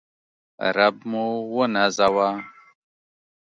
[0.75, 2.29] رب موونازوه